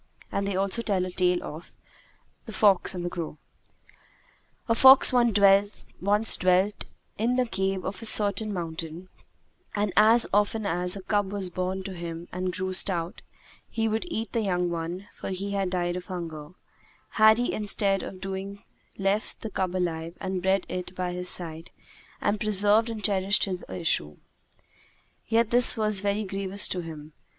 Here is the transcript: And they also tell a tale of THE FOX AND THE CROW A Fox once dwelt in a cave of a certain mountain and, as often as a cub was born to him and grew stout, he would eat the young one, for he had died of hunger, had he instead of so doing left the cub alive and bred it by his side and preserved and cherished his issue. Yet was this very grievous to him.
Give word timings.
And 0.31 0.47
they 0.47 0.55
also 0.55 0.81
tell 0.81 1.05
a 1.05 1.11
tale 1.11 1.43
of 1.43 1.71
THE 2.47 2.51
FOX 2.51 2.95
AND 2.95 3.05
THE 3.05 3.09
CROW 3.11 3.37
A 4.67 4.73
Fox 4.73 5.13
once 5.13 5.37
dwelt 6.37 6.85
in 7.19 7.39
a 7.39 7.45
cave 7.45 7.85
of 7.85 8.01
a 8.01 8.05
certain 8.05 8.51
mountain 8.51 9.09
and, 9.75 9.93
as 9.95 10.25
often 10.33 10.65
as 10.65 10.95
a 10.95 11.03
cub 11.03 11.31
was 11.31 11.51
born 11.51 11.83
to 11.83 11.93
him 11.93 12.27
and 12.31 12.51
grew 12.51 12.73
stout, 12.73 13.21
he 13.69 13.87
would 13.87 14.05
eat 14.07 14.31
the 14.31 14.41
young 14.41 14.71
one, 14.71 15.07
for 15.13 15.29
he 15.29 15.51
had 15.51 15.69
died 15.69 15.95
of 15.95 16.07
hunger, 16.07 16.53
had 17.09 17.37
he 17.37 17.53
instead 17.53 18.01
of 18.01 18.15
so 18.15 18.19
doing 18.21 18.63
left 18.97 19.41
the 19.41 19.51
cub 19.51 19.75
alive 19.75 20.17
and 20.19 20.41
bred 20.41 20.65
it 20.67 20.95
by 20.95 21.11
his 21.11 21.29
side 21.29 21.69
and 22.19 22.39
preserved 22.39 22.89
and 22.89 23.03
cherished 23.03 23.43
his 23.43 23.63
issue. 23.69 24.17
Yet 25.27 25.53
was 25.53 25.73
this 25.75 25.99
very 25.99 26.23
grievous 26.23 26.67
to 26.69 26.79
him. 26.81 27.13